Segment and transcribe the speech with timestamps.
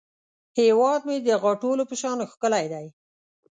[0.59, 2.85] هیواد مې د غاټولو په شان ښکلی دی